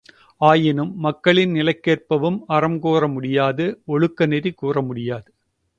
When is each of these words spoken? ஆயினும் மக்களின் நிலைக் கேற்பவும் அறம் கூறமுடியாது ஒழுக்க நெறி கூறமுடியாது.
ஆயினும் 0.41 0.95
மக்களின் 0.97 1.51
நிலைக் 1.51 1.83
கேற்பவும் 1.87 2.39
அறம் 2.47 2.79
கூறமுடியாது 2.81 3.67
ஒழுக்க 3.85 4.25
நெறி 4.25 4.53
கூறமுடியாது. 4.61 5.29